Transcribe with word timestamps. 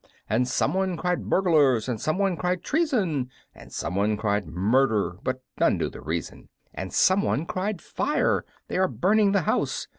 And 0.27 0.47
some 0.47 0.73
one 0.73 0.97
cried 0.97 1.29
"Burglars!" 1.29 1.87
and 1.87 2.01
some 2.01 2.17
one 2.17 2.35
cried 2.35 2.63
"Treason!" 2.63 3.29
And 3.53 3.71
some 3.71 3.93
one 3.93 4.17
cried 4.17 4.47
"Murder!" 4.47 5.19
but 5.21 5.43
none 5.59 5.77
knew 5.77 5.91
the 5.91 6.01
reason; 6.01 6.49
And 6.73 6.91
some 6.91 7.21
one 7.21 7.45
cried 7.45 7.83
"Fire! 7.83 8.43
they 8.67 8.79
are 8.79 8.87
burning 8.87 9.31
the 9.31 9.41
house!" 9.41 9.85